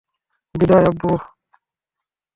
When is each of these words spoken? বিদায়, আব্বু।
বিদায়, 0.55 0.85
আব্বু। 0.85 1.11